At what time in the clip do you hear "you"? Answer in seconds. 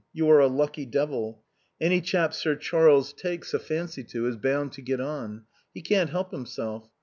0.13-0.27